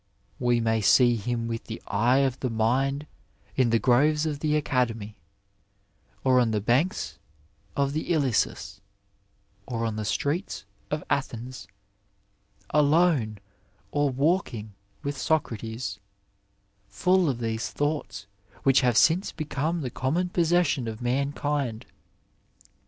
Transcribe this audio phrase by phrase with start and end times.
[0.49, 3.05] ''We may see him with the eye of the mind
[3.55, 5.15] in tiie groves of the Academy,
[6.23, 7.19] or on the banks
[7.77, 8.81] of the Ilissus,
[9.67, 11.67] or in the streets of Athens,
[12.71, 13.37] alone
[13.91, 15.99] or walking with Socrates,
[16.89, 18.25] full of these thoughts
[18.63, 21.85] which have since become the common possession of mankind.